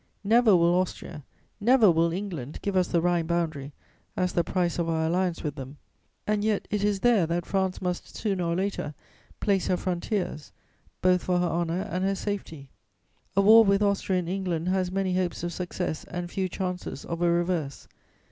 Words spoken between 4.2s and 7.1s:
the price of our alliance with them: and yet it is